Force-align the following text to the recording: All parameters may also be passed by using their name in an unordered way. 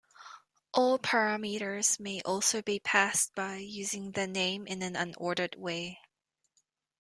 All 0.73 0.97
parameters 0.97 1.99
may 1.99 2.23
also 2.23 2.63
be 2.63 2.79
passed 2.79 3.35
by 3.35 3.57
using 3.57 4.13
their 4.13 4.25
name 4.25 4.65
in 4.65 4.81
an 4.81 4.95
unordered 4.95 5.55
way. 5.59 5.99